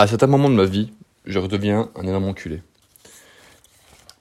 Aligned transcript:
à 0.00 0.06
certains 0.06 0.26
moments 0.26 0.48
de 0.48 0.54
ma 0.54 0.64
vie, 0.64 0.90
je 1.26 1.38
redeviens 1.38 1.90
un 1.94 2.06
énorme 2.06 2.24
enculé. 2.24 2.62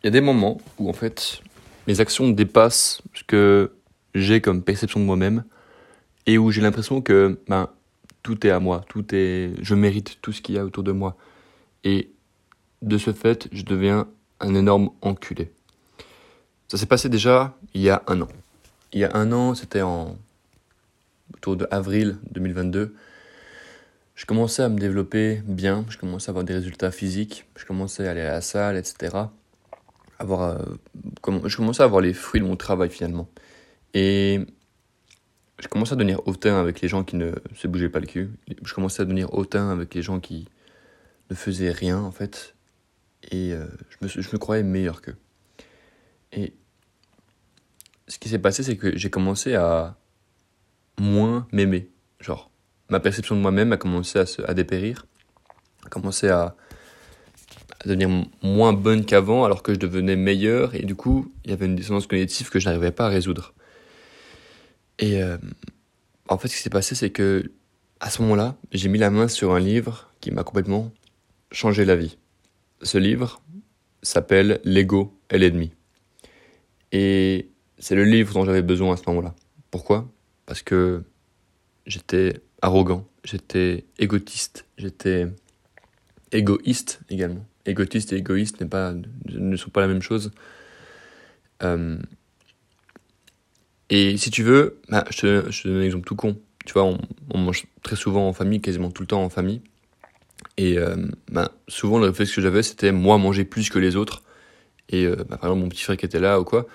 Il 0.03 0.05
y 0.05 0.07
a 0.07 0.11
des 0.11 0.19
moments 0.19 0.59
où 0.77 0.89
en 0.89 0.93
fait 0.93 1.41
mes 1.87 2.01
actions 2.01 2.29
dépassent 2.29 3.01
ce 3.13 3.23
que 3.23 3.71
j'ai 4.13 4.41
comme 4.41 4.61
perception 4.61 4.99
de 4.99 5.05
moi-même 5.05 5.45
et 6.25 6.37
où 6.37 6.51
j'ai 6.51 6.59
l'impression 6.59 7.01
que 7.01 7.39
ben, 7.47 7.69
tout 8.23 8.45
est 8.45 8.49
à 8.49 8.59
moi, 8.59 8.83
tout 8.89 9.05
est, 9.15 9.53
je 9.61 9.73
mérite 9.73 10.17
tout 10.21 10.33
ce 10.33 10.41
qu'il 10.41 10.55
y 10.55 10.57
a 10.57 10.65
autour 10.65 10.83
de 10.83 10.91
moi. 10.91 11.15
Et 11.85 12.11
de 12.81 12.97
ce 12.97 13.13
fait, 13.13 13.47
je 13.53 13.63
deviens 13.63 14.05
un 14.41 14.55
énorme 14.55 14.89
enculé. 15.01 15.49
Ça 16.67 16.77
s'est 16.77 16.87
passé 16.87 17.07
déjà 17.07 17.55
il 17.73 17.81
y 17.81 17.89
a 17.89 18.03
un 18.07 18.19
an. 18.19 18.27
Il 18.91 18.99
y 18.99 19.05
a 19.05 19.15
un 19.15 19.31
an, 19.31 19.55
c'était 19.55 19.81
en 19.81 20.17
autour 21.33 21.55
de 21.55 21.67
avril 21.71 22.17
2022. 22.31 22.93
Je 24.19 24.25
commençais 24.25 24.63
à 24.63 24.67
me 24.67 24.77
développer 24.77 25.41
bien, 25.45 25.85
je 25.87 25.97
commençais 25.97 26.27
à 26.27 26.31
avoir 26.31 26.43
des 26.43 26.53
résultats 26.53 26.91
physiques, 26.91 27.45
je 27.55 27.63
commençais 27.63 28.05
à 28.05 28.11
aller 28.11 28.19
à 28.19 28.33
la 28.33 28.41
salle, 28.41 28.75
etc. 28.75 29.15
Avoir, 30.19 30.41
euh, 30.41 31.45
je 31.45 31.55
commençais 31.55 31.81
à 31.81 31.85
avoir 31.85 32.01
les 32.01 32.13
fruits 32.13 32.41
de 32.41 32.45
mon 32.45 32.57
travail 32.57 32.89
finalement. 32.89 33.29
Et 33.93 34.41
je 35.59 35.69
commençais 35.69 35.93
à 35.93 35.95
devenir 35.95 36.27
hautain 36.27 36.59
avec 36.59 36.81
les 36.81 36.89
gens 36.89 37.05
qui 37.05 37.15
ne 37.15 37.31
se 37.55 37.69
bougeaient 37.69 37.87
pas 37.87 38.01
le 38.01 38.07
cul. 38.07 38.29
Je 38.61 38.73
commençais 38.73 39.03
à 39.03 39.05
devenir 39.05 39.33
hautain 39.33 39.71
avec 39.71 39.95
les 39.95 40.01
gens 40.01 40.19
qui 40.19 40.49
ne 41.29 41.35
faisaient 41.35 41.71
rien, 41.71 42.01
en 42.01 42.11
fait. 42.11 42.55
Et 43.31 43.53
euh, 43.53 43.67
je, 43.89 43.97
me, 44.01 44.09
je 44.09 44.29
me 44.33 44.37
croyais 44.37 44.63
meilleur 44.63 45.01
qu'eux. 45.01 45.15
Et 46.33 46.51
ce 48.09 48.19
qui 48.19 48.27
s'est 48.27 48.37
passé, 48.37 48.63
c'est 48.63 48.75
que 48.75 48.97
j'ai 48.97 49.09
commencé 49.09 49.55
à 49.55 49.95
moins 50.99 51.47
m'aimer. 51.53 51.89
Genre, 52.19 52.51
ma 52.89 52.99
perception 52.99 53.35
de 53.35 53.41
moi-même 53.41 53.71
a 53.71 53.77
commencé 53.77 54.19
à, 54.19 54.25
se, 54.25 54.41
à 54.41 54.53
dépérir, 54.53 55.05
a 55.85 55.89
commencé 55.89 56.27
à, 56.29 56.55
devenir 57.85 58.09
moins 58.41 58.73
bonne 58.73 59.05
qu'avant, 59.05 59.45
alors 59.45 59.63
que 59.63 59.73
je 59.73 59.79
devenais 59.79 60.15
meilleur. 60.15 60.75
Et 60.75 60.83
du 60.83 60.95
coup, 60.95 61.31
il 61.45 61.51
y 61.51 61.53
avait 61.53 61.65
une 61.65 61.75
dissonance 61.75 62.07
cognitive 62.07 62.49
que 62.49 62.59
je 62.59 62.67
n'arrivais 62.67 62.91
pas 62.91 63.05
à 63.05 63.09
résoudre. 63.09 63.53
Et 64.97 65.23
euh, 65.23 65.37
en 66.27 66.37
fait, 66.37 66.49
ce 66.49 66.57
qui 66.57 66.61
s'est 66.61 66.69
passé, 66.69 66.95
c'est 66.95 67.09
que 67.09 67.51
à 68.01 68.09
ce 68.09 68.21
moment-là, 68.21 68.55
j'ai 68.71 68.89
mis 68.89 68.97
la 68.97 69.09
main 69.09 69.27
sur 69.27 69.53
un 69.53 69.59
livre 69.59 70.09
qui 70.19 70.31
m'a 70.31 70.43
complètement 70.43 70.91
changé 71.51 71.85
la 71.85 71.95
vie. 71.95 72.17
Ce 72.81 72.97
livre 72.97 73.41
s'appelle 74.03 74.61
L'ego 74.63 75.17
est 75.29 75.37
l'ennemi. 75.37 75.71
Et 76.91 77.49
c'est 77.77 77.95
le 77.95 78.03
livre 78.03 78.33
dont 78.33 78.45
j'avais 78.45 78.61
besoin 78.61 78.93
à 78.93 78.97
ce 78.97 79.03
moment-là. 79.07 79.35
Pourquoi? 79.71 80.09
Parce 80.45 80.61
que 80.61 81.03
j'étais 81.85 82.41
arrogant, 82.61 83.07
j'étais 83.23 83.85
égotiste, 83.97 84.65
j'étais 84.77 85.27
égoïste 86.31 87.01
également. 87.09 87.45
Égotiste 87.65 88.13
et 88.13 88.17
égoïste 88.17 88.65
pas, 88.65 88.93
ne 89.27 89.55
sont 89.55 89.69
pas 89.69 89.81
la 89.81 89.87
même 89.87 90.01
chose. 90.01 90.31
Euh, 91.63 91.97
et 93.89 94.17
si 94.17 94.31
tu 94.31 94.43
veux, 94.43 94.79
bah, 94.89 95.05
je, 95.09 95.17
te, 95.17 95.67
donne 95.67 95.77
un 95.77 95.83
exemple 95.83 96.07
tout 96.07 96.15
con. 96.15 96.37
Tu 96.65 96.73
vois, 96.73 96.83
on, 96.83 97.37
mange 97.37 97.65
très 97.83 97.95
souvent 97.95 98.27
en 98.27 98.33
famille, 98.33 98.61
quasiment 98.61 98.91
tout 98.91 99.03
le 99.03 99.07
temps 99.07 99.23
en 99.23 99.29
famille. 99.29 99.61
Et 100.57 100.77
euh, 100.77 100.95
bah, 101.31 101.51
souvent, 101.67 101.99
le 101.99 102.07
réflexe 102.07 102.33
que 102.33 102.41
j'avais, 102.41 102.63
c'était 102.63 102.91
moi 102.91 103.17
manger 103.17 103.45
plus 103.45 103.69
que 103.69 103.79
les 103.79 103.95
autres. 103.95 104.23
Et 104.89 105.05
euh, 105.05 105.15
bah, 105.15 105.37
par 105.37 105.49
exemple, 105.49 105.61
mon 105.61 105.69
petit 105.69 105.83
frère 105.83 105.97
qui 105.97 106.05
était 106.05 106.19
là 106.19 106.39
ou 106.39 106.43
quoi, 106.43 106.67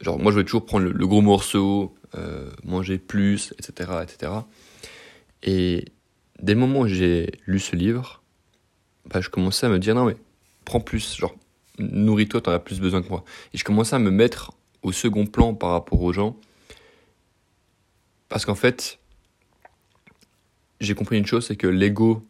genre 0.00 0.18
moi 0.18 0.30
je 0.30 0.36
voulais 0.36 0.44
toujours 0.44 0.64
prendre 0.64 0.86
le 0.86 1.06
gros 1.06 1.20
morceau, 1.20 1.94
euh, 2.16 2.50
manger 2.64 2.98
plus, 2.98 3.54
etc., 3.58 3.90
etc. 4.02 4.32
Et 5.42 5.84
dès 6.40 6.54
le 6.54 6.60
moment 6.60 6.80
où 6.80 6.86
j'ai 6.86 7.32
lu 7.46 7.58
ce 7.58 7.76
livre, 7.76 8.22
bah, 9.06 9.20
je 9.20 9.28
commençais 9.28 9.66
à 9.66 9.68
me 9.68 9.78
dire 9.78 9.94
non 9.94 10.04
mais 10.04 10.16
prends 10.64 10.80
plus, 10.80 11.16
genre 11.16 11.34
nourris-toi, 11.78 12.40
t'en 12.40 12.52
as 12.52 12.58
plus 12.58 12.80
besoin 12.80 13.02
que 13.02 13.08
moi. 13.08 13.24
Et 13.54 13.58
je 13.58 13.64
commençais 13.64 13.96
à 13.96 13.98
me 13.98 14.10
mettre 14.10 14.52
au 14.82 14.92
second 14.92 15.26
plan 15.26 15.54
par 15.54 15.70
rapport 15.70 16.00
aux 16.02 16.12
gens. 16.12 16.36
Parce 18.28 18.44
qu'en 18.44 18.54
fait, 18.54 18.98
j'ai 20.80 20.94
compris 20.94 21.18
une 21.18 21.26
chose, 21.26 21.46
c'est 21.46 21.56
que 21.56 21.66
l'ego 21.66 22.26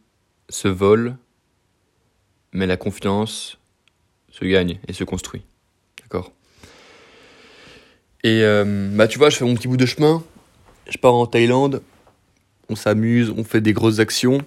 se 0.48 0.68
vole, 0.68 1.16
mais 2.52 2.66
la 2.66 2.76
confiance 2.76 3.58
se 4.30 4.44
gagne 4.44 4.78
et 4.86 4.92
se 4.92 5.04
construit. 5.04 5.42
D'accord? 6.02 6.32
Et 8.24 8.42
euh, 8.42 8.90
bah 8.94 9.06
tu 9.06 9.18
vois, 9.18 9.30
je 9.30 9.36
fais 9.36 9.44
mon 9.44 9.54
petit 9.54 9.68
bout 9.68 9.76
de 9.76 9.86
chemin, 9.86 10.22
je 10.88 10.98
pars 10.98 11.14
en 11.14 11.26
Thaïlande, 11.26 11.82
on 12.68 12.76
s'amuse, 12.76 13.32
on 13.36 13.44
fait 13.44 13.60
des 13.60 13.72
grosses 13.72 14.00
actions. 14.00 14.38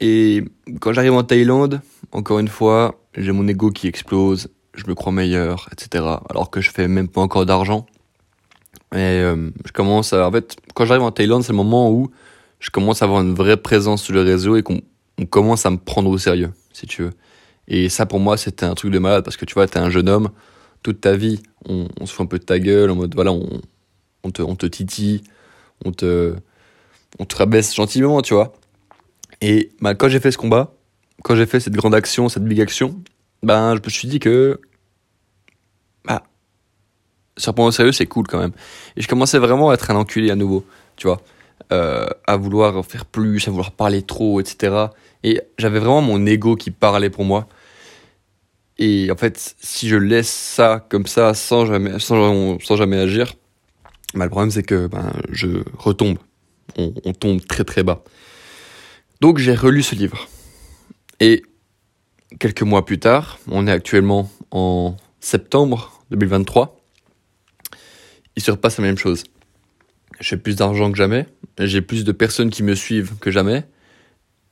Et 0.00 0.44
quand 0.80 0.92
j'arrive 0.92 1.12
en 1.12 1.22
Thaïlande, 1.22 1.80
encore 2.12 2.38
une 2.38 2.48
fois, 2.48 2.98
j'ai 3.16 3.32
mon 3.32 3.46
ego 3.46 3.70
qui 3.70 3.86
explose, 3.86 4.48
je 4.74 4.86
me 4.86 4.94
crois 4.94 5.12
meilleur, 5.12 5.68
etc. 5.72 6.04
Alors 6.30 6.50
que 6.50 6.60
je 6.60 6.70
fais 6.70 6.88
même 6.88 7.08
pas 7.08 7.20
encore 7.20 7.46
d'argent. 7.46 7.86
Et 8.92 8.98
euh, 8.98 9.50
je 9.64 9.72
commence 9.72 10.12
à, 10.12 10.26
en 10.26 10.32
fait, 10.32 10.56
quand 10.74 10.84
j'arrive 10.84 11.02
en 11.02 11.10
Thaïlande, 11.10 11.42
c'est 11.42 11.52
le 11.52 11.56
moment 11.56 11.90
où 11.90 12.10
je 12.60 12.70
commence 12.70 13.02
à 13.02 13.04
avoir 13.04 13.20
une 13.20 13.34
vraie 13.34 13.56
présence 13.56 14.02
sur 14.02 14.14
le 14.14 14.22
réseau 14.22 14.56
et 14.56 14.62
qu'on 14.62 14.80
on 15.18 15.26
commence 15.26 15.66
à 15.66 15.70
me 15.70 15.76
prendre 15.76 16.10
au 16.10 16.18
sérieux, 16.18 16.52
si 16.72 16.86
tu 16.86 17.02
veux. 17.02 17.12
Et 17.68 17.88
ça, 17.88 18.06
pour 18.06 18.20
moi, 18.20 18.36
c'était 18.36 18.66
un 18.66 18.74
truc 18.74 18.90
de 18.90 18.98
malade 18.98 19.24
parce 19.24 19.36
que 19.36 19.44
tu 19.44 19.54
vois, 19.54 19.66
t'es 19.66 19.78
un 19.78 19.90
jeune 19.90 20.08
homme, 20.08 20.30
toute 20.84 21.00
ta 21.00 21.16
vie, 21.16 21.42
on, 21.66 21.88
se 22.04 22.12
fout 22.12 22.24
un 22.24 22.26
peu 22.26 22.38
de 22.38 22.44
ta 22.44 22.60
gueule 22.60 22.90
en 22.90 22.94
mode, 22.94 23.14
voilà, 23.14 23.32
on, 23.32 24.30
te, 24.30 24.42
on 24.42 24.54
te 24.54 24.66
titille, 24.66 25.22
on 25.84 25.92
te, 25.92 26.36
on 27.18 27.24
te 27.24 27.34
rabaisse 27.34 27.74
gentiment, 27.74 28.20
tu 28.20 28.34
vois. 28.34 28.52
Et 29.40 29.72
bah, 29.80 29.94
quand 29.94 30.08
j'ai 30.08 30.20
fait 30.20 30.30
ce 30.30 30.36
combat, 30.36 30.74
quand 31.24 31.34
j'ai 31.34 31.46
fait 31.46 31.58
cette 31.58 31.72
grande 31.72 31.94
action, 31.94 32.28
cette 32.28 32.44
big 32.44 32.60
action, 32.60 33.00
ben, 33.42 33.74
je 33.74 33.80
me 33.82 33.88
suis 33.88 34.08
dit 34.08 34.20
que, 34.20 34.60
bah, 36.04 36.22
se 37.38 37.48
reprendre 37.48 37.70
au 37.70 37.72
sérieux, 37.72 37.92
c'est 37.92 38.06
cool 38.06 38.26
quand 38.26 38.38
même. 38.38 38.52
Et 38.96 39.00
je 39.00 39.08
commençais 39.08 39.38
vraiment 39.38 39.70
à 39.70 39.74
être 39.74 39.90
un 39.90 39.96
enculé 39.96 40.30
à 40.30 40.36
nouveau, 40.36 40.66
tu 40.96 41.06
vois. 41.06 41.22
Euh, 41.72 42.06
à 42.26 42.36
vouloir 42.36 42.84
faire 42.84 43.06
plus, 43.06 43.48
à 43.48 43.50
vouloir 43.50 43.72
parler 43.72 44.02
trop, 44.02 44.38
etc. 44.38 44.88
Et 45.22 45.40
j'avais 45.56 45.78
vraiment 45.78 46.02
mon 46.02 46.26
ego 46.26 46.56
qui 46.56 46.70
parlait 46.70 47.08
pour 47.08 47.24
moi. 47.24 47.48
Et 48.78 49.10
en 49.10 49.16
fait, 49.16 49.54
si 49.60 49.88
je 49.88 49.96
laisse 49.96 50.30
ça 50.30 50.86
comme 50.90 51.06
ça, 51.06 51.34
sans 51.34 51.66
jamais, 51.66 51.98
sans, 51.98 52.58
jamais 52.76 52.98
agir, 52.98 53.34
bah, 54.14 54.24
le 54.24 54.30
problème 54.30 54.50
c'est 54.50 54.62
que 54.62 54.86
ben, 54.86 55.12
je 55.30 55.48
retombe. 55.78 56.18
On, 56.76 56.92
on 57.04 57.12
tombe 57.12 57.44
très 57.46 57.64
très 57.64 57.82
bas. 57.82 58.02
Donc 59.20 59.38
j'ai 59.38 59.54
relu 59.54 59.82
ce 59.82 59.94
livre. 59.94 60.28
Et 61.20 61.42
quelques 62.38 62.62
mois 62.62 62.84
plus 62.84 62.98
tard, 62.98 63.38
on 63.50 63.66
est 63.66 63.72
actuellement 63.72 64.30
en 64.50 64.96
septembre 65.20 66.02
2023, 66.10 66.80
il 68.36 68.42
se 68.42 68.50
repasse 68.50 68.78
la 68.78 68.84
même 68.84 68.98
chose. 68.98 69.24
J'ai 70.20 70.36
plus 70.36 70.56
d'argent 70.56 70.90
que 70.90 70.98
jamais, 70.98 71.26
j'ai 71.58 71.80
plus 71.80 72.04
de 72.04 72.12
personnes 72.12 72.50
qui 72.50 72.62
me 72.62 72.74
suivent 72.74 73.16
que 73.20 73.30
jamais, 73.30 73.64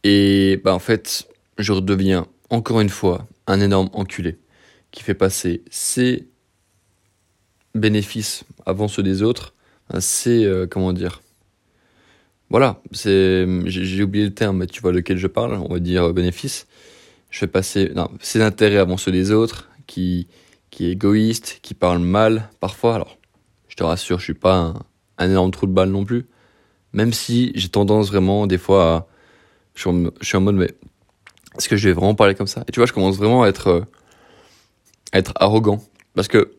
et 0.04 0.60
bah 0.64 0.74
en 0.74 0.78
fait, 0.78 1.28
je 1.58 1.72
redeviens 1.72 2.26
encore 2.50 2.80
une 2.80 2.88
fois 2.88 3.28
un 3.46 3.60
énorme 3.60 3.90
enculé 3.92 4.38
qui 4.90 5.02
fait 5.02 5.14
passer 5.14 5.62
ses 5.70 6.28
bénéfices 7.74 8.44
avant 8.66 8.88
ceux 8.88 9.02
des 9.02 9.22
autres, 9.22 9.54
c'est 10.00 10.44
euh, 10.44 10.66
comment 10.66 10.92
dire 10.92 11.22
voilà, 12.52 12.82
c'est 12.92 13.46
j'ai 13.64 14.02
oublié 14.02 14.26
le 14.26 14.34
terme, 14.34 14.58
mais 14.58 14.66
tu 14.66 14.82
vois 14.82 14.92
lequel 14.92 15.16
je 15.16 15.26
parle, 15.26 15.54
on 15.54 15.72
va 15.72 15.78
dire 15.78 16.04
euh, 16.04 16.12
bénéfice. 16.12 16.66
Je 17.30 17.38
fais 17.38 17.46
passer 17.46 17.90
non, 17.94 18.10
ses 18.20 18.42
intérêts 18.42 18.76
avant 18.76 18.98
ceux 18.98 19.10
des 19.10 19.30
autres, 19.30 19.70
qui 19.86 20.28
qui 20.70 20.86
est 20.86 20.90
égoïste, 20.92 21.60
qui 21.62 21.72
parle 21.72 22.00
mal 22.00 22.50
parfois. 22.60 22.94
Alors, 22.96 23.16
je 23.68 23.76
te 23.76 23.82
rassure, 23.82 24.18
je 24.18 24.24
suis 24.24 24.34
pas 24.34 24.74
un, 25.18 25.30
énorme 25.30 25.50
trou 25.50 25.66
de 25.66 25.72
balle 25.72 25.88
non 25.88 26.04
plus, 26.04 26.26
même 26.92 27.14
si 27.14 27.52
j'ai 27.54 27.70
tendance 27.70 28.08
vraiment 28.08 28.46
des 28.46 28.58
fois 28.58 28.94
à 28.94 29.06
je 29.74 29.88
suis 30.20 30.36
en 30.36 30.40
mode 30.42 30.56
mais 30.56 30.74
est-ce 31.56 31.68
que 31.68 31.76
je 31.76 31.88
vais 31.88 31.94
vraiment 31.94 32.14
parler 32.14 32.34
comme 32.34 32.46
ça? 32.46 32.64
Et 32.68 32.72
tu 32.72 32.80
vois, 32.80 32.86
je 32.86 32.92
commence 32.92 33.16
vraiment 33.16 33.42
à 33.42 33.48
être 33.48 33.68
euh, 33.68 33.80
à 35.12 35.18
être 35.18 35.32
arrogant 35.36 35.82
parce 36.14 36.28
que 36.28 36.52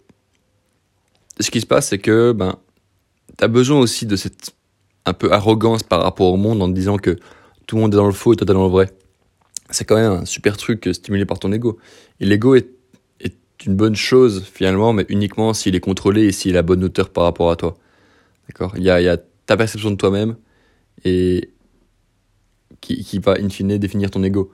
ce 1.40 1.50
qui 1.50 1.62
se 1.62 1.66
passe 1.66 1.90
c'est 1.90 1.98
que 1.98 2.32
ben 2.32 2.58
t'as 3.38 3.48
besoin 3.48 3.80
aussi 3.80 4.06
de 4.06 4.16
cette 4.16 4.56
un 5.06 5.14
peu 5.14 5.32
arrogance 5.32 5.84
par 5.84 6.02
rapport 6.04 6.32
au 6.32 6.38
monde 6.38 6.62
en 6.62 6.70
te 6.70 6.74
disant 6.74 6.98
que 6.98 7.18
tout 7.68 7.76
le 7.76 7.82
monde 7.82 7.94
est 7.94 7.98
dans 7.98 8.06
le 8.06 8.14
faux 8.14 8.34
et 8.34 8.36
toi 8.36 8.46
t'es 8.46 8.54
dans 8.54 8.66
le 8.66 8.72
vrai. 8.72 8.92
C'est 9.70 9.86
quand 9.86 9.96
même 9.96 10.12
un 10.12 10.26
super 10.26 10.58
truc 10.58 10.90
stimulé 10.94 11.26
par 11.26 11.40
ton 11.40 11.52
ego. 11.52 11.80
Et 12.20 12.26
l'ego 12.26 12.56
est, 12.56 12.70
est 13.20 13.36
une 13.66 13.76
bonne 13.76 13.96
chose 13.96 14.44
finalement, 14.46 14.94
mais 14.94 15.06
uniquement 15.10 15.54
s'il 15.54 15.76
est 15.76 15.80
contrôlé 15.80 16.26
et 16.26 16.32
s'il 16.32 16.52
a 16.52 16.56
la 16.56 16.62
bonne 16.62 16.84
hauteur 16.84 17.10
par 17.10 17.24
rapport 17.24 17.50
à 17.50 17.56
toi. 17.56 17.76
D'accord? 18.48 18.74
Il 18.78 18.84
y 18.84 18.90
a, 18.90 19.02
il 19.02 19.06
y 19.06 19.10
a 19.10 19.18
ta 19.46 19.58
perception 19.58 19.92
de 19.92 19.96
toi-même 19.96 20.36
et 21.04 21.50
qui, 22.82 23.04
qui 23.04 23.20
va 23.20 23.36
in 23.40 23.50
fine 23.50 23.78
définir 23.78 24.12
ton 24.12 24.24
ego. 24.24 24.52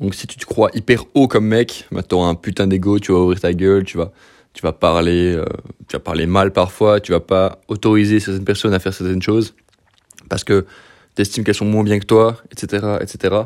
Donc 0.00 0.14
si 0.14 0.26
tu 0.26 0.36
te 0.36 0.44
crois 0.44 0.70
hyper 0.74 1.04
haut 1.14 1.28
comme 1.28 1.46
mec, 1.46 1.86
bah, 1.92 2.02
tu 2.02 2.14
auras 2.14 2.28
un 2.28 2.34
putain 2.34 2.66
d'ego, 2.66 2.98
tu 2.98 3.12
vas 3.12 3.18
ouvrir 3.18 3.40
ta 3.40 3.52
gueule, 3.52 3.84
tu 3.84 3.98
vas, 3.98 4.12
tu 4.52 4.62
vas 4.62 4.72
parler, 4.72 5.34
euh, 5.34 5.44
tu 5.88 5.94
vas 5.94 6.00
parler 6.00 6.26
mal 6.26 6.52
parfois, 6.52 7.00
tu 7.00 7.12
vas 7.12 7.20
pas 7.20 7.60
autoriser 7.68 8.20
certaines 8.20 8.44
personnes 8.44 8.74
à 8.74 8.78
faire 8.78 8.94
certaines 8.94 9.22
choses 9.22 9.54
parce 10.28 10.44
que 10.44 10.66
tu 11.14 11.22
estimes 11.22 11.44
qu'elles 11.44 11.54
sont 11.54 11.64
moins 11.66 11.84
bien 11.84 11.98
que 11.98 12.06
toi, 12.06 12.38
etc., 12.50 12.96
etc. 13.00 13.36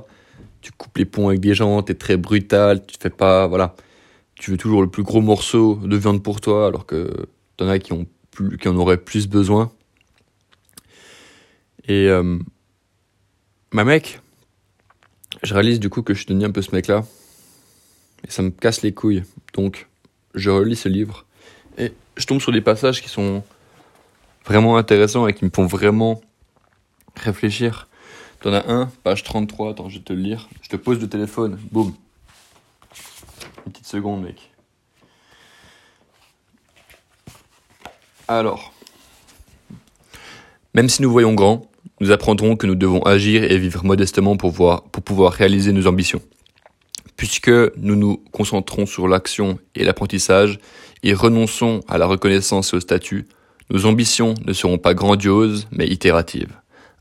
tu 0.61 0.73
coupes 0.73 0.97
les 0.99 1.05
ponts 1.05 1.29
avec 1.29 1.41
des 1.41 1.55
gens, 1.55 1.83
t'es 1.83 1.95
très 1.95 2.17
brutal, 2.17 2.85
tu 2.87 2.97
fais 3.01 3.11
pas, 3.11 3.47
voilà, 3.47 3.75
tu 4.37 4.51
veux 4.51 4.57
toujours 4.57 4.83
le 4.83 4.89
plus 4.89 5.03
gros 5.03 5.21
morceau 5.21 5.77
de 5.83 5.97
viande 5.97 6.23
pour 6.23 6.41
toi, 6.41 6.67
alors 6.67 6.87
que 6.87 7.27
t'en 7.57 7.69
as 7.69 7.79
qui 7.79 7.93
ont 7.93 8.07
plus, 8.31 8.57
qui 8.59 8.69
en 8.69 8.77
auraient 8.77 8.99
plus 8.99 9.29
besoin. 9.29 9.73
Et 11.89 12.09
euh, 12.09 12.39
ma 13.73 13.85
mec, 13.85 14.21
je 15.43 15.55
réalise 15.55 15.81
du 15.81 15.91
coup 15.91 16.03
que 16.03 16.15
je 16.15 16.19
suis 16.19 16.27
devenu 16.27 16.44
un 16.44 16.50
peu 16.50 16.62
ce 16.62 16.75
mec-là, 16.75 17.05
et 18.27 18.31
ça 18.31 18.43
me 18.43 18.50
casse 18.50 18.83
les 18.83 18.93
couilles. 18.93 19.25
Donc, 19.55 19.88
je 20.35 20.50
relis 20.50 20.77
ce 20.77 20.88
livre 20.88 21.25
et 21.79 21.93
je 22.17 22.27
tombe 22.27 22.41
sur 22.41 22.53
des 22.53 22.61
passages 22.61 23.03
qui 23.03 23.09
sont 23.09 23.43
vraiment 24.44 24.77
intéressants 24.77 25.27
et 25.27 25.35
qui 25.35 25.44
me 25.44 25.50
font 25.50 25.67
vraiment 25.67 26.21
réfléchir. 27.17 27.88
T'en 28.41 28.53
as 28.53 28.71
un, 28.71 28.87
page 29.03 29.25
33, 29.25 29.71
attends, 29.71 29.88
je 29.88 29.99
vais 29.99 30.05
te 30.05 30.12
le 30.12 30.21
lire. 30.21 30.49
Je 30.62 30.69
te 30.69 30.77
pose 30.77 31.00
le 31.00 31.09
téléphone, 31.09 31.59
boum. 31.71 31.94
Une 33.67 33.73
petite 33.73 33.87
seconde, 33.87 34.23
mec. 34.23 34.50
Alors, 38.29 38.73
même 40.75 40.88
si 40.88 41.00
nous 41.00 41.11
voyons 41.11 41.35
grand, 41.35 41.71
nous 42.01 42.11
apprendrons 42.11 42.57
que 42.57 42.67
nous 42.67 42.75
devons 42.75 43.03
agir 43.03 43.45
et 43.45 43.59
vivre 43.59 43.85
modestement 43.85 44.37
pour, 44.37 44.51
voir, 44.51 44.83
pour 44.85 45.03
pouvoir 45.03 45.33
réaliser 45.33 45.73
nos 45.73 45.87
ambitions. 45.87 46.21
Puisque 47.17 47.49
nous 47.49 47.97
nous 47.97 48.23
concentrons 48.33 48.85
sur 48.85 49.09
l'action 49.09 49.59
et 49.75 49.85
l'apprentissage 49.85 50.59
et 51.03 51.15
renonçons 51.15 51.81
à 51.89 51.99
la 51.99 52.07
reconnaissance 52.07 52.73
et 52.73 52.77
au 52.77 52.81
statut, 52.81 53.27
nos 53.71 53.87
ambitions 53.87 54.35
ne 54.45 54.53
seront 54.53 54.79
pas 54.79 54.95
grandioses 54.95 55.67
mais 55.71 55.89
itératives, 55.89 56.53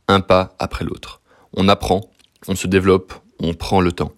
un 0.08 0.22
pas 0.22 0.56
après 0.60 0.86
l'autre. 0.86 1.22
On 1.54 1.68
apprend, 1.68 2.02
on 2.48 2.56
se 2.56 2.68
développe, 2.68 3.14
on 3.40 3.54
prend 3.54 3.82
le 3.82 3.92
temps. 3.92 4.14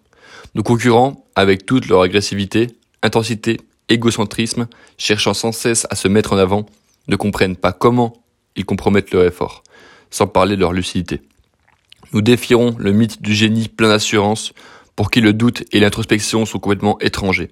Nos 0.56 0.64
concurrents, 0.64 1.26
avec 1.36 1.66
toute 1.66 1.88
leur 1.88 2.02
agressivité, 2.02 2.68
intensité, 3.04 3.60
égocentrisme, 3.90 4.68
cherchant 4.98 5.34
sans 5.34 5.52
cesse 5.52 5.88
à 5.90 5.96
se 5.96 6.08
mettre 6.08 6.34
en 6.34 6.38
avant, 6.38 6.66
ne 7.08 7.16
comprennent 7.16 7.56
pas 7.56 7.74
comment 7.74 8.24
ils 8.56 8.66
compromettent 8.66 9.12
leur 9.12 9.24
effort, 9.24 9.64
sans 10.10 10.28
parler 10.28 10.56
de 10.56 10.62
leur 10.62 10.74
lucidité. 10.74 11.22
Nous 12.14 12.22
défierons 12.22 12.76
le 12.80 12.92
mythe 12.92 13.22
du 13.22 13.34
génie 13.34 13.68
plein 13.68 13.90
d'assurance, 13.90 14.54
pour 14.96 15.12
qui 15.12 15.22
le 15.22 15.34
doute 15.34 15.64
et 15.72 15.80
l'introspection 15.80 16.46
sont 16.46 16.60
complètement 16.60 17.00
étrangers, 17.00 17.52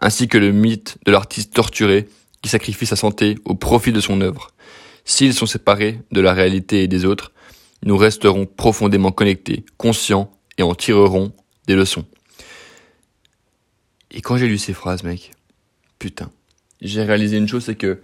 ainsi 0.00 0.28
que 0.28 0.38
le 0.38 0.52
mythe 0.52 0.96
de 1.04 1.12
l'artiste 1.12 1.52
torturé 1.52 2.08
qui 2.42 2.48
sacrifie 2.48 2.86
sa 2.86 2.96
santé 2.96 3.36
au 3.44 3.54
profit 3.54 3.92
de 3.92 4.00
son 4.00 4.20
œuvre. 4.20 4.50
S'ils 5.04 5.34
sont 5.34 5.46
séparés 5.46 6.00
de 6.12 6.20
la 6.20 6.32
réalité 6.32 6.82
et 6.82 6.88
des 6.88 7.04
autres, 7.04 7.32
nous 7.82 7.96
resterons 7.96 8.46
profondément 8.46 9.12
connectés, 9.12 9.64
conscients 9.76 10.30
et 10.56 10.62
en 10.62 10.74
tirerons 10.74 11.32
des 11.66 11.74
leçons. 11.74 12.04
Et 14.10 14.20
quand 14.20 14.36
j'ai 14.36 14.46
lu 14.46 14.58
ces 14.58 14.72
phrases, 14.72 15.02
mec, 15.02 15.32
putain, 15.98 16.30
j'ai 16.80 17.02
réalisé 17.02 17.36
une 17.36 17.48
chose, 17.48 17.64
c'est 17.64 17.74
que 17.74 18.00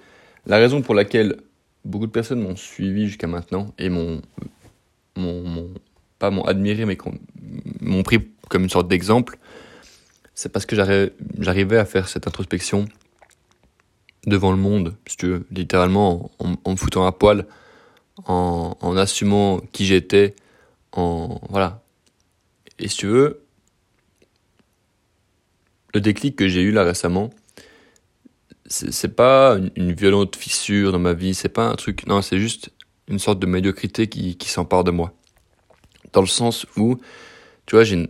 la 0.47 0.59
raison 0.59 0.83
pour 0.83 0.95
laquelle 0.95 1.37
beaucoup 1.85 2.07
de 2.07 2.13
personnes 2.13 2.41
m'ont 2.41 2.57
suivi 2.57 3.07
jusqu'à 3.07 3.27
maintenant 3.27 3.75
et 3.79 3.89
m'ont, 3.89 4.23
pas 6.19 6.31
m'ont 6.31 6.45
admiré, 6.45 6.85
mais 6.85 6.99
m'ont 7.81 8.03
pris 8.03 8.29
comme 8.49 8.65
une 8.65 8.71
sorte 8.71 8.89
d'exemple, 8.89 9.39
c'est 10.35 10.51
parce 10.51 10.67
que 10.67 10.77
j'arrivais 11.39 11.79
à 11.79 11.85
faire 11.85 12.09
cette 12.09 12.27
introspection 12.27 12.87
devant 14.27 14.51
le 14.51 14.59
monde, 14.59 14.97
si 15.07 15.17
tu 15.17 15.27
veux, 15.27 15.47
littéralement 15.51 16.31
en, 16.39 16.71
me 16.71 16.77
foutant 16.77 17.07
à 17.07 17.13
poil, 17.13 17.47
en 18.27 18.97
assumant 18.97 19.61
qui 19.73 19.87
j'étais, 19.87 20.35
en 20.93 21.41
voilà. 21.49 21.83
Et 22.79 22.89
si 22.89 22.99
tu 22.99 23.07
veux, 23.07 23.45
le 25.95 26.01
déclic 26.01 26.37
que 26.37 26.49
j'ai 26.49 26.63
eu 26.63 26.73
là 26.73 26.85
récemment, 26.85 27.31
c'est 28.71 29.15
pas 29.15 29.59
une, 29.75 29.93
violente 29.93 30.37
fissure 30.37 30.93
dans 30.93 31.01
ma 31.01 31.13
vie, 31.13 31.35
c'est 31.35 31.49
pas 31.49 31.67
un 31.67 31.75
truc, 31.75 32.07
non, 32.07 32.23
c'est 32.23 32.39
juste 32.39 32.71
une 33.09 33.19
sorte 33.19 33.41
de 33.41 33.47
médiocrité 33.47 34.07
qui, 34.07 34.37
qui 34.37 34.49
s'empare 34.49 34.85
de 34.85 34.93
moi. 34.93 35.13
Dans 36.13 36.21
le 36.21 36.29
sens 36.29 36.67
où, 36.77 36.97
tu 37.67 37.75
vois, 37.75 37.83
j'ai 37.83 37.97
une 37.97 38.09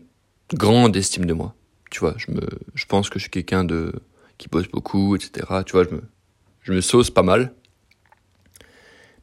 grande 0.52 0.94
estime 0.96 1.24
de 1.24 1.32
moi. 1.32 1.54
Tu 1.90 2.00
vois, 2.00 2.14
je 2.18 2.30
me, 2.30 2.46
je 2.74 2.84
pense 2.84 3.08
que 3.08 3.18
je 3.18 3.24
suis 3.24 3.30
quelqu'un 3.30 3.64
de, 3.64 3.92
qui 4.36 4.48
bosse 4.48 4.68
beaucoup, 4.68 5.16
etc. 5.16 5.46
Tu 5.64 5.72
vois, 5.72 5.84
je 5.84 5.94
me, 5.94 6.02
je 6.60 6.72
me 6.74 6.82
sauce 6.82 7.10
pas 7.10 7.22
mal. 7.22 7.54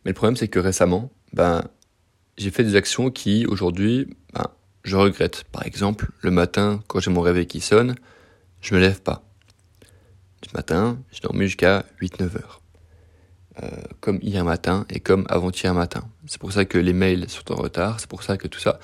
Mais 0.03 0.11
le 0.11 0.15
problème, 0.15 0.35
c'est 0.35 0.47
que 0.47 0.59
récemment, 0.59 1.11
ben, 1.33 1.63
j'ai 2.37 2.49
fait 2.49 2.63
des 2.63 2.75
actions 2.75 3.11
qui, 3.11 3.45
aujourd'hui, 3.45 4.07
ben, 4.33 4.47
je 4.83 4.95
regrette. 4.95 5.43
Par 5.51 5.65
exemple, 5.67 6.09
le 6.21 6.31
matin, 6.31 6.81
quand 6.87 6.99
j'ai 6.99 7.11
mon 7.11 7.21
réveil 7.21 7.45
qui 7.45 7.61
sonne, 7.61 7.95
je 8.59 8.73
me 8.73 8.79
lève 8.79 9.01
pas. 9.01 9.26
Du 10.41 10.49
matin, 10.53 10.99
j'ai 11.11 11.21
dormi 11.21 11.45
jusqu'à 11.45 11.85
8-9 12.01 12.37
heures. 12.37 12.61
Euh, 13.63 13.69
comme 14.01 14.19
hier 14.21 14.45
matin 14.45 14.85
et 14.89 14.99
comme 14.99 15.25
avant-hier 15.29 15.73
matin. 15.73 16.03
C'est 16.27 16.39
pour 16.39 16.51
ça 16.51 16.65
que 16.65 16.77
les 16.77 16.93
mails 16.93 17.27
sont 17.27 17.51
en 17.51 17.55
retard, 17.55 17.99
c'est 17.99 18.09
pour 18.09 18.21
ça 18.21 18.37
que 18.37 18.47
tout 18.47 18.59
ça. 18.59 18.79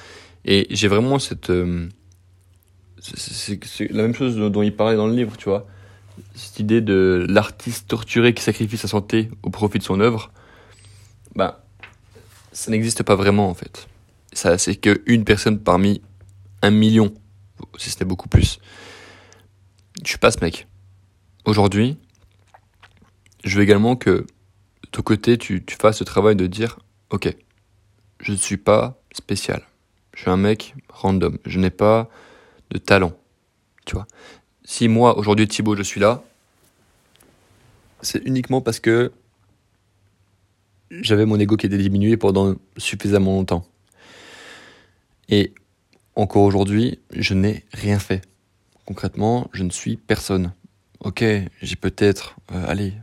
Et 0.45 0.65
j'ai 0.71 0.87
vraiment 0.87 1.19
cette... 1.19 1.51
Euh, 1.51 1.87
c'est 2.99 3.91
la 3.91 4.01
même 4.01 4.15
chose 4.15 4.35
dont 4.35 4.63
il 4.63 4.75
parlait 4.75 4.95
dans 4.95 5.05
le 5.05 5.13
livre, 5.13 5.37
tu 5.37 5.49
vois. 5.49 5.67
Cette 6.33 6.59
idée 6.59 6.81
de 6.81 7.23
l'artiste 7.29 7.87
torturé 7.87 8.33
qui 8.33 8.41
sacrifie 8.41 8.77
sa 8.77 8.87
santé 8.87 9.29
au 9.43 9.51
profit 9.51 9.77
de 9.77 9.83
son 9.83 9.99
œuvre, 9.99 10.31
ben, 11.35 11.55
ça 12.51 12.71
n'existe 12.71 13.03
pas 13.03 13.15
vraiment 13.15 13.49
en 13.49 13.53
fait. 13.53 13.87
Ça, 14.31 14.57
c'est 14.57 14.75
qu'une 14.75 15.23
personne 15.25 15.59
parmi 15.59 16.01
un 16.63 16.71
million, 16.71 17.13
si 17.77 17.91
ce 17.91 17.99
n'est 17.99 18.05
beaucoup 18.05 18.29
plus. 18.29 18.59
Je 20.03 20.09
suis 20.09 20.17
pas 20.17 20.31
ce 20.31 20.39
mec. 20.41 20.65
Aujourd'hui, 21.45 21.97
je 23.43 23.57
veux 23.57 23.63
également 23.63 23.97
que 23.97 24.11
de 24.11 24.89
ton 24.91 25.01
côté, 25.01 25.37
tu, 25.37 25.63
fasses 25.79 25.97
ce 25.97 26.03
travail 26.05 26.35
de 26.37 26.47
dire, 26.47 26.79
ok, 27.09 27.35
je 28.21 28.31
ne 28.31 28.37
suis 28.37 28.57
pas 28.57 29.01
spécial. 29.13 29.61
Je 30.13 30.21
suis 30.21 30.29
un 30.29 30.37
mec 30.37 30.73
random. 30.87 31.37
Je 31.45 31.59
n'ai 31.59 31.69
pas 31.69 32.09
de 32.69 32.77
talent. 32.77 33.13
Tu 33.85 33.95
vois. 33.95 34.07
Si 34.63 34.87
moi, 34.87 35.17
aujourd'hui, 35.17 35.47
Thibaut, 35.47 35.75
je 35.75 35.83
suis 35.83 35.99
là, 35.99 36.23
c'est 38.01 38.23
uniquement 38.25 38.61
parce 38.61 38.79
que 38.79 39.11
j'avais 40.91 41.25
mon 41.25 41.39
ego 41.39 41.57
qui 41.57 41.65
était 41.65 41.77
diminué 41.77 42.15
pendant 42.15 42.55
suffisamment 42.77 43.33
longtemps. 43.33 43.67
Et 45.27 45.53
encore 46.15 46.43
aujourd'hui, 46.43 46.99
je 47.11 47.33
n'ai 47.33 47.65
rien 47.73 47.99
fait. 47.99 48.21
Concrètement, 48.85 49.49
je 49.53 49.63
ne 49.63 49.71
suis 49.71 49.97
personne. 49.97 50.53
Ok, 51.03 51.21
j'ai 51.61 51.75
peut-être, 51.75 52.37
euh, 52.53 52.65
allez, 52.65 52.93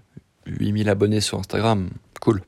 8000 0.47 0.89
abonnés 0.89 1.21
sur 1.21 1.39
Instagram, 1.39 1.91
cool. 2.23 2.43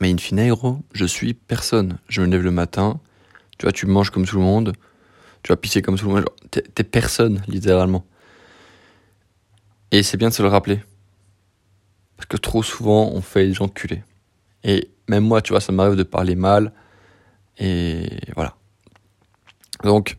Mais 0.00 0.10
in 0.10 0.18
fine, 0.18 0.48
gros, 0.48 0.80
je 0.92 1.04
suis 1.04 1.34
personne. 1.34 1.98
Je 2.08 2.20
me 2.20 2.26
lève 2.26 2.42
le 2.42 2.50
matin, 2.50 3.00
tu 3.58 3.66
vois, 3.66 3.72
tu 3.72 3.86
manges 3.86 4.10
comme 4.10 4.26
tout 4.26 4.36
le 4.36 4.42
monde, 4.42 4.72
tu 5.44 5.52
vas 5.52 5.56
pisser 5.56 5.82
comme 5.82 5.96
tout 5.96 6.08
le 6.08 6.14
monde. 6.14 6.24
T'es 6.50 6.82
personne, 6.82 7.42
littéralement. 7.46 8.04
Et 9.92 10.02
c'est 10.02 10.16
bien 10.16 10.30
de 10.30 10.34
se 10.34 10.42
le 10.42 10.48
rappeler. 10.48 10.82
Parce 12.16 12.26
que 12.26 12.36
trop 12.36 12.64
souvent, 12.64 13.12
on 13.12 13.20
fait 13.20 13.44
les 13.44 13.54
gens 13.54 13.68
culer. 13.68 14.02
Et 14.64 14.88
même 15.08 15.24
moi, 15.24 15.42
tu 15.42 15.52
vois, 15.52 15.60
ça 15.60 15.70
m'arrive 15.70 15.94
de 15.94 16.02
parler 16.02 16.34
mal. 16.34 16.72
Et 17.58 18.18
voilà. 18.34 18.56
Donc, 19.84 20.16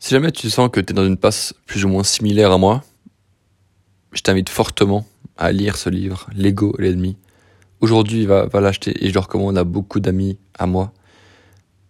si 0.00 0.14
jamais 0.14 0.32
tu 0.32 0.50
sens 0.50 0.70
que 0.70 0.80
tu 0.80 0.92
es 0.92 0.94
dans 0.94 1.06
une 1.06 1.16
passe 1.16 1.54
plus 1.66 1.84
ou 1.84 1.88
moins 1.88 2.02
similaire 2.02 2.50
à 2.50 2.58
moi, 2.58 2.82
je 4.12 4.22
t'invite 4.22 4.48
fortement 4.48 5.06
à 5.36 5.52
lire 5.52 5.76
ce 5.76 5.88
livre, 5.88 6.28
L'ego 6.34 6.74
et 6.78 6.82
l'ennemi. 6.82 7.16
Aujourd'hui, 7.80 8.26
va, 8.26 8.46
va 8.46 8.60
l'acheter 8.60 9.04
et 9.04 9.08
je 9.08 9.14
le 9.14 9.20
recommande 9.20 9.56
à 9.56 9.64
beaucoup 9.64 10.00
d'amis 10.00 10.38
à 10.58 10.66
moi 10.66 10.92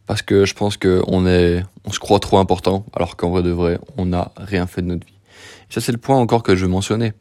parce 0.06 0.22
que 0.22 0.44
je 0.44 0.54
pense 0.54 0.76
qu'on 0.76 1.24
est, 1.28 1.64
on 1.84 1.92
se 1.92 2.00
croit 2.00 2.18
trop 2.18 2.38
important, 2.38 2.84
alors 2.94 3.16
qu'en 3.16 3.30
vrai 3.30 3.44
de 3.44 3.50
vrai, 3.50 3.78
on 3.96 4.06
n'a 4.06 4.32
rien 4.36 4.66
fait 4.66 4.82
de 4.82 4.88
notre 4.88 5.06
vie. 5.06 5.20
Ça, 5.68 5.80
c'est 5.80 5.92
le 5.92 5.98
point 5.98 6.16
encore 6.16 6.42
que 6.42 6.56
je 6.56 6.64
veux 6.64 6.70
mentionner. 6.70 7.12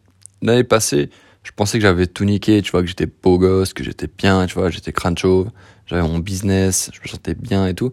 L'année 0.42 0.64
passée, 0.64 1.12
je 1.44 1.52
pensais 1.52 1.78
que 1.78 1.84
j'avais 1.84 2.08
tout 2.08 2.26
niqué, 2.26 2.64
tu 2.64 2.72
vois, 2.72 2.82
que 2.82 2.88
j'étais 2.88 3.06
beau 3.06 3.38
gosse, 3.38 3.74
que 3.74 3.84
j'étais 3.84 4.08
bien, 4.08 4.48
tu 4.48 4.56
vois, 4.56 4.72
j'étais 4.72 4.92
crâne 4.92 5.16
chauve, 5.16 5.52
j'avais 5.86 6.02
mon 6.02 6.18
business, 6.18 6.90
je 6.92 7.00
me 7.02 7.08
sentais 7.08 7.36
bien 7.36 7.68
et 7.68 7.76
tout. 7.76 7.92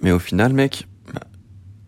Mais 0.00 0.12
au 0.12 0.18
final, 0.18 0.54
mec, 0.54 0.86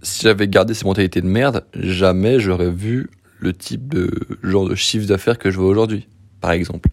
si 0.03 0.23
j'avais 0.23 0.49
gardé 0.49 0.75
ces 0.75 0.85
mentalités 0.85 1.21
de 1.21 1.27
merde, 1.27 1.65
jamais 1.75 2.41
j'aurais 2.41 2.71
vu 2.71 3.11
le 3.39 3.53
type 3.53 3.89
de 3.89 4.11
genre 4.43 4.69
de 4.69 4.75
chiffre 4.75 5.07
d'affaires 5.07 5.39
que 5.39 5.51
je 5.51 5.59
vois 5.59 5.69
aujourd'hui, 5.69 6.09
par 6.41 6.53
exemple. 6.53 6.91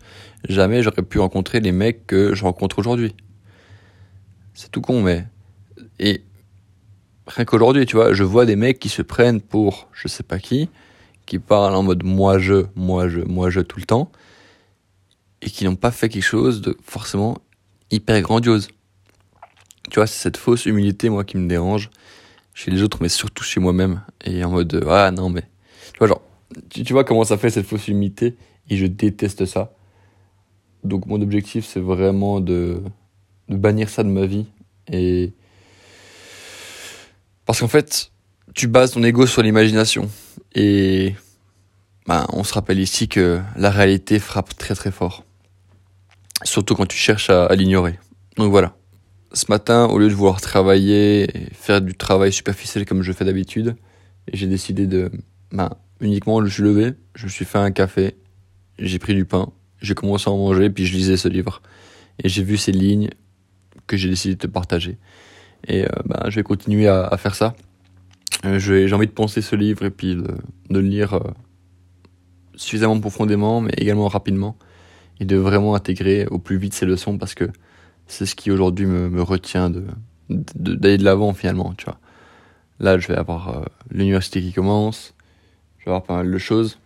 Jamais 0.48 0.84
j'aurais 0.84 1.02
pu 1.02 1.20
rencontrer 1.20 1.60
les 1.60 1.72
mecs 1.72 2.06
que 2.08 2.36
je 2.36 2.44
rencontre 2.44 2.80
aujourd'hui. 2.80 3.16
C'est 4.54 4.72
tout 4.72 4.82
con, 4.82 5.02
mais. 5.02 5.26
Et 6.00 6.24
rien 7.28 7.46
qu'aujourd'hui, 7.46 7.86
tu 7.86 7.96
vois, 7.96 8.14
je 8.14 8.24
vois 8.24 8.46
des 8.46 8.56
mecs 8.56 8.80
qui 8.80 8.90
se 8.90 9.02
prennent 9.02 9.42
pour 9.42 9.90
je 9.94 10.08
sais 10.08 10.24
pas 10.24 10.40
qui, 10.40 10.70
qui 11.26 11.40
parlent 11.40 11.76
en 11.76 11.84
mode 11.84 12.04
moi 12.04 12.38
je, 12.38 12.66
moi 12.76 13.10
je, 13.10 13.22
moi 13.22 13.50
je 13.50 13.62
tout 13.62 13.80
le 13.80 13.86
temps, 13.86 14.12
et 15.42 15.50
qui 15.50 15.66
n'ont 15.66 15.76
pas 15.76 15.92
fait 15.92 16.10
quelque 16.10 16.24
chose 16.24 16.62
de 16.62 16.78
forcément 16.84 17.38
hyper 17.92 18.22
grandiose. 18.22 18.68
Tu 19.90 19.96
vois, 19.96 20.08
c'est 20.08 20.22
cette 20.22 20.38
fausse 20.38 20.66
humilité, 20.66 21.10
moi, 21.10 21.24
qui 21.24 21.38
me 21.38 21.48
dérange 21.48 21.92
chez 22.56 22.72
les 22.72 22.82
autres, 22.82 22.98
mais 23.02 23.10
surtout 23.10 23.44
chez 23.44 23.60
moi-même. 23.60 24.02
Et 24.24 24.44
en 24.44 24.50
mode, 24.50 24.84
ah 24.90 25.12
non, 25.12 25.30
mais. 25.30 25.44
Tu 25.94 26.00
vois, 26.00 26.08
genre, 26.08 26.22
tu, 26.70 26.84
tu 26.84 26.94
vois 26.94 27.04
comment 27.04 27.24
ça 27.24 27.38
fait 27.38 27.52
cette 27.52 27.68
fausse 27.68 27.88
humilité 27.88 28.38
et 28.70 28.78
je 28.78 28.88
déteste 28.88 29.46
ça. 29.46 29.74
Donc, 30.84 31.06
mon 31.06 31.22
objectif, 31.22 31.66
c'est 31.66 31.80
vraiment 31.80 32.40
de, 32.40 32.82
de 33.50 33.58
bannir 33.58 33.90
ça 33.90 34.02
de 34.02 34.10
ma 34.10 34.26
vie. 34.26 34.48
Et. 34.92 35.34
Parce 37.46 37.60
qu'en 37.60 37.68
fait, 37.68 38.12
tu 38.56 38.68
bases 38.68 38.92
ton 38.92 39.04
ego 39.04 39.28
sur 39.28 39.44
l'imagination. 39.44 40.10
Et. 40.56 41.14
Ben, 42.08 42.26
on 42.34 42.44
se 42.44 42.54
rappelle 42.54 42.80
ici 42.80 43.08
que 43.08 43.42
la 43.56 43.70
réalité 43.70 44.20
frappe 44.20 44.56
très 44.56 44.76
très 44.76 44.92
fort. 44.92 45.24
Surtout 46.44 46.76
quand 46.76 46.86
tu 46.86 46.98
cherches 46.98 47.30
à, 47.30 47.48
à 47.48 47.56
l'ignorer. 47.56 48.00
Donc 48.38 48.52
voilà. 48.52 48.78
Ce 49.36 49.48
matin, 49.50 49.88
au 49.88 50.00
lieu 50.00 50.08
de 50.08 50.14
vouloir 50.14 50.40
travailler 50.40 51.24
et 51.24 51.50
faire 51.52 51.82
du 51.82 51.94
travail 51.94 52.32
superficiel 52.32 52.86
comme 52.86 53.02
je 53.02 53.12
fais 53.12 53.26
d'habitude, 53.26 53.76
j'ai 54.32 54.48
décidé 54.48 54.88
de, 54.88 55.12
ben, 55.52 55.72
uniquement, 56.00 56.40
je 56.40 56.46
me 56.46 56.50
suis 56.50 56.64
levé, 56.64 56.94
je 57.16 57.26
me 57.26 57.30
suis 57.30 57.44
fait 57.44 57.58
un 57.58 57.72
café, 57.72 58.16
j'ai 58.80 58.98
pris 58.98 59.14
du 59.14 59.26
pain, 59.26 59.52
j'ai 59.82 59.94
commencé 59.94 60.30
à 60.30 60.32
en 60.32 60.38
manger, 60.38 60.70
puis 60.70 60.86
je 60.86 60.96
lisais 60.96 61.18
ce 61.18 61.28
livre. 61.28 61.62
Et 62.24 62.30
j'ai 62.30 62.44
vu 62.44 62.56
ces 62.56 62.72
lignes 62.72 63.10
que 63.88 63.98
j'ai 63.98 64.08
décidé 64.08 64.36
de 64.36 64.40
te 64.40 64.48
partager. 64.48 64.98
Et 65.68 65.84
euh, 65.84 65.90
ben, 66.06 66.30
je 66.30 66.36
vais 66.38 66.44
continuer 66.44 66.88
à, 66.88 67.18
faire 67.18 67.36
ça. 67.36 67.58
Euh, 68.46 68.58
j'ai 68.58 68.94
envie 68.94 69.08
de 69.08 69.12
penser 69.12 69.42
ce 69.42 69.58
livre 69.58 69.84
et 69.84 69.92
puis 69.92 70.16
de, 70.16 70.22
de 70.22 70.80
le 70.80 70.80
lire 70.80 71.16
euh, 71.16 71.32
suffisamment 72.56 72.98
profondément, 73.02 73.60
mais 73.60 73.74
également 73.76 74.08
rapidement, 74.08 74.56
et 75.20 75.26
de 75.26 75.36
vraiment 75.36 75.76
intégrer 75.76 76.26
au 76.28 76.40
plus 76.40 76.58
vite 76.58 76.74
ces 76.74 76.86
leçons 76.86 77.18
parce 77.18 77.36
que 77.36 77.50
c'est 78.08 78.26
ce 78.26 78.36
qui 78.36 78.52
aujourd'hui 78.52 78.86
me, 78.86 79.22
retient 79.22 79.70
de 79.70 79.84
d'aller 80.30 80.98
de 80.98 81.04
l'avant 81.04 81.34
finalement, 81.34 81.74
tu 81.78 81.86
vois. 81.86 82.00
Là, 82.80 82.98
je 82.98 83.08
vais 83.08 83.16
avoir 83.16 83.50
euh, 83.50 83.66
l'université 83.92 84.42
qui 84.42 84.54
commence, 84.54 85.14
je 85.78 85.86
vais 85.86 85.92
avoir 85.92 86.04
pas 86.04 86.16
mal 86.16 86.32
de 86.32 86.38
choses, 86.40 86.80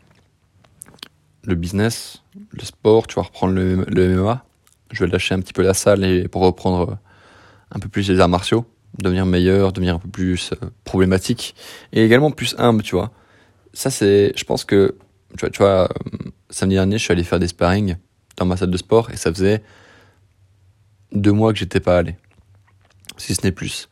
le 1.46 1.56
business, 1.56 2.22
le 2.52 2.64
sport, 2.64 3.08
tu 3.08 3.16
vas 3.16 3.22
reprendre 3.22 3.54
le, 3.54 3.86
le 3.86 4.16
MMA, 4.16 4.46
je 4.92 5.04
vais 5.04 5.10
lâcher 5.10 5.36
un 5.36 5.40
petit 5.40 5.54
peu 5.54 5.62
la 5.62 5.74
salle 5.74 6.04
et 6.04 6.28
pour 6.28 6.42
reprendre 6.42 6.92
euh, 6.92 6.96
un 7.72 7.80
peu 7.80 7.88
plus 7.88 8.10
les 8.10 8.20
arts 8.20 8.30
martiaux, 8.30 8.66
devenir 9.02 9.26
meilleur, 9.26 9.72
devenir 9.72 9.96
un 9.96 10.00
peu 10.00 10.10
plus 10.10 10.52
euh, 10.52 10.68
problématique 10.84 11.56
et 11.94 12.04
également 12.04 12.32
plus 12.32 12.56
humble, 12.58 12.84
tu 12.84 12.96
vois. 12.96 13.12
Ça 13.74 13.90
c'est, 13.90 14.34
je 14.36 14.44
pense 14.44 14.66
que, 14.66 14.96
tu 15.38 15.42
vois, 15.42 15.50
tu 15.50 15.58
vois, 15.60 15.90
samedi 16.50 16.76
dernier, 16.76 16.98
je 16.98 17.04
suis 17.04 17.12
allé 17.14 17.24
faire 17.24 17.40
des 17.40 17.48
sparring 17.48 17.96
dans 18.38 18.46
ma 18.46 18.58
salle 18.58 18.72
de 18.72 18.78
sport 18.78 19.12
et 19.12 19.16
ça 19.16 19.32
faisait 19.32 19.64
deux 21.12 21.32
mois 21.32 21.54
que 21.54 21.60
j'étais 21.60 21.80
pas 21.80 21.98
allé, 21.98 22.16
si 23.18 23.36
ce 23.36 23.42
n'est 23.44 23.51
plus. 23.51 23.89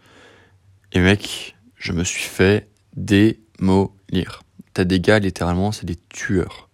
Et 0.94 1.00
mec, 1.00 1.56
je 1.76 1.92
me 1.92 2.04
suis 2.04 2.24
fait 2.24 2.70
démolir. 2.96 4.44
T'as 4.74 4.84
des 4.84 5.00
gars, 5.00 5.20
littéralement, 5.20 5.72
c'est 5.72 5.86
des 5.86 5.98
tueurs. 6.10 6.70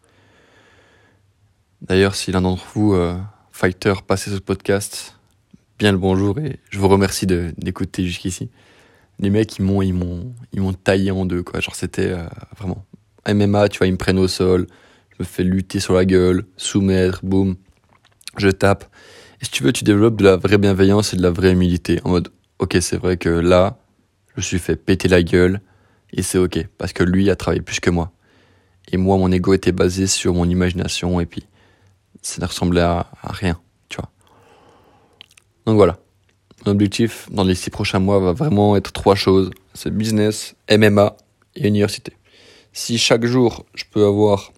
D'ailleurs, 1.81 2.15
si 2.15 2.31
l'un 2.31 2.41
d'entre 2.41 2.65
vous, 2.73 2.93
euh, 2.93 3.17
fighter, 3.51 3.93
passez 4.05 4.31
ce 4.31 4.37
podcast, 4.37 5.19
bien 5.79 5.91
le 5.91 5.97
bonjour 5.97 6.39
et 6.39 6.59
je 6.69 6.79
vous 6.79 6.87
remercie 6.87 7.27
d'écouter 7.27 8.05
jusqu'ici. 8.05 8.49
Les 9.19 9.29
mecs, 9.29 9.57
ils 9.57 9.63
m'ont, 9.63 9.81
ils 9.81 9.93
m'ont, 9.93 10.33
ils 10.53 10.61
m'ont 10.61 10.73
taillé 10.73 11.11
en 11.11 11.25
deux, 11.25 11.43
quoi. 11.43 11.59
Genre, 11.59 11.75
c'était 11.75 12.11
euh, 12.11 12.25
vraiment 12.57 12.85
MMA, 13.27 13.69
tu 13.69 13.77
vois, 13.79 13.87
ils 13.87 13.91
me 13.91 13.97
prennent 13.97 14.19
au 14.19 14.27
sol, 14.27 14.67
je 15.11 15.15
me 15.19 15.25
fais 15.25 15.43
lutter 15.43 15.79
sur 15.79 15.93
la 15.93 16.05
gueule, 16.05 16.45
soumettre, 16.57 17.19
boum, 17.23 17.55
je 18.37 18.49
tape. 18.49 18.85
Et 19.43 19.45
si 19.45 19.51
tu 19.51 19.63
veux, 19.63 19.73
tu 19.73 19.83
développes 19.83 20.15
de 20.15 20.23
la 20.23 20.37
vraie 20.37 20.57
bienveillance 20.57 21.13
et 21.13 21.17
de 21.17 21.21
la 21.21 21.29
vraie 21.29 21.51
humilité. 21.51 21.99
En 22.05 22.11
mode, 22.11 22.29
ok, 22.59 22.77
c'est 22.79 22.95
vrai 22.95 23.17
que 23.17 23.27
là, 23.27 23.77
je 24.29 24.33
me 24.37 24.41
suis 24.41 24.57
fait 24.57 24.77
péter 24.77 25.09
la 25.09 25.21
gueule 25.21 25.59
et 26.13 26.21
c'est 26.21 26.37
ok 26.37 26.65
parce 26.77 26.93
que 26.93 27.03
lui 27.03 27.29
a 27.29 27.35
travaillé 27.35 27.61
plus 27.61 27.81
que 27.81 27.89
moi. 27.89 28.13
Et 28.93 28.95
moi, 28.95 29.17
mon 29.17 29.29
ego 29.33 29.53
était 29.53 29.73
basé 29.73 30.07
sur 30.07 30.33
mon 30.33 30.47
imagination 30.47 31.19
et 31.19 31.25
puis 31.25 31.45
ça 32.21 32.41
ne 32.41 32.47
ressemblait 32.47 32.79
à, 32.79 33.07
à 33.21 33.33
rien, 33.33 33.59
tu 33.89 33.97
vois. 33.97 34.09
Donc 35.65 35.75
voilà. 35.75 35.97
Mon 36.65 36.71
objectif 36.71 37.27
dans 37.29 37.43
les 37.43 37.55
six 37.55 37.69
prochains 37.69 37.99
mois 37.99 38.21
va 38.21 38.31
vraiment 38.31 38.77
être 38.77 38.93
trois 38.93 39.15
choses. 39.15 39.51
C'est 39.73 39.93
business, 39.93 40.55
MMA 40.71 41.17
et 41.57 41.67
université. 41.67 42.13
Si 42.71 42.97
chaque 42.97 43.25
jour 43.25 43.65
je 43.75 43.83
peux 43.91 44.05
avoir 44.05 44.53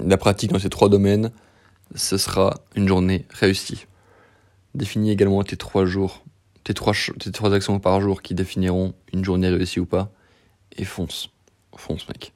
de 0.00 0.10
la 0.10 0.16
pratique 0.16 0.50
dans 0.50 0.58
ces 0.58 0.68
trois 0.68 0.88
domaines, 0.88 1.30
ce 1.94 2.18
sera 2.18 2.58
une 2.74 2.88
journée 2.88 3.24
réussie. 3.30 3.86
Définis 4.74 5.10
également 5.10 5.42
tes 5.42 5.56
trois 5.56 5.84
jours, 5.84 6.24
tes 6.64 6.74
trois, 6.74 6.94
tes 7.18 7.32
trois 7.32 7.52
actions 7.52 7.78
par 7.80 8.00
jour 8.00 8.22
qui 8.22 8.34
définiront 8.34 8.94
une 9.12 9.24
journée 9.24 9.48
réussie 9.48 9.80
ou 9.80 9.86
pas. 9.86 10.12
Et 10.76 10.84
fonce. 10.84 11.30
Fonce, 11.76 12.08
mec. 12.08 12.32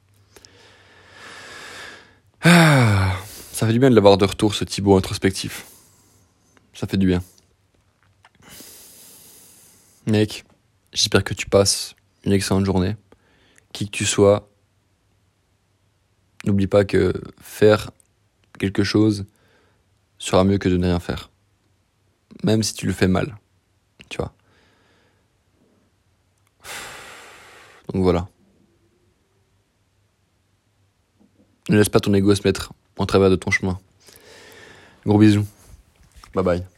Ah, 2.41 3.15
ça 3.51 3.65
fait 3.65 3.73
du 3.73 3.79
bien 3.79 3.89
de 3.89 3.95
l'avoir 3.95 4.17
de 4.17 4.25
retour, 4.25 4.53
ce 4.53 4.65
Thibaut 4.65 4.97
introspectif. 4.97 5.65
Ça 6.73 6.87
fait 6.87 6.97
du 6.97 7.07
bien. 7.07 7.23
Mec, 10.07 10.43
j'espère 10.93 11.23
que 11.23 11.33
tu 11.33 11.47
passes 11.47 11.95
une 12.25 12.33
excellente 12.33 12.65
journée. 12.65 12.95
Qui 13.73 13.85
que 13.85 13.91
tu 13.91 14.05
sois, 14.05 14.49
n'oublie 16.45 16.67
pas 16.67 16.85
que 16.85 17.13
faire 17.41 17.91
quelque 18.59 18.83
chose 18.83 19.25
sera 20.17 20.43
mieux 20.43 20.57
que 20.57 20.69
de 20.69 20.77
ne 20.77 20.85
rien 20.85 20.99
faire. 20.99 21.29
Même 22.43 22.63
si 22.63 22.73
tu 22.73 22.85
le 22.85 22.93
fais 22.93 23.07
mal. 23.07 23.37
Tu 24.09 24.17
vois. 24.17 24.33
Donc 27.93 28.03
voilà. 28.03 28.27
Ne 31.69 31.77
laisse 31.77 31.89
pas 31.89 31.99
ton 31.99 32.13
ego 32.13 32.33
se 32.35 32.47
mettre 32.47 32.73
en 32.97 33.05
travers 33.05 33.29
de 33.29 33.35
ton 33.35 33.51
chemin. 33.51 33.79
Gros 35.05 35.17
bisous. 35.17 35.47
Bye 36.33 36.43
bye. 36.43 36.74